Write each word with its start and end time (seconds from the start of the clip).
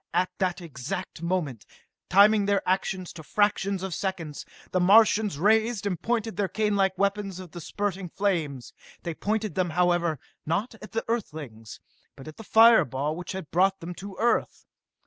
At 0.15 0.31
that 0.39 0.61
exact 0.61 1.21
moment, 1.21 1.63
timing 2.09 2.47
their 2.47 2.67
actions 2.67 3.13
to 3.13 3.21
fractions 3.21 3.83
of 3.83 3.93
seconds, 3.93 4.47
the 4.71 4.79
Martians 4.79 5.37
raised 5.37 5.85
and 5.85 6.01
pointed 6.01 6.37
their 6.37 6.47
canelike 6.49 6.97
weapons 6.97 7.39
of 7.39 7.51
the 7.51 7.61
spurting 7.61 8.09
flames. 8.09 8.73
They 9.03 9.13
pointed 9.13 9.53
them, 9.53 9.69
however, 9.69 10.17
not 10.43 10.73
at 10.81 10.93
the 10.93 11.05
Earthlings, 11.07 11.79
but 12.15 12.27
at 12.27 12.37
the 12.37 12.43
fire 12.43 12.83
ball 12.83 13.15
which 13.15 13.33
had 13.33 13.51
brought 13.51 13.79
them 13.79 13.93
to 13.93 14.17
Earth! 14.19 14.65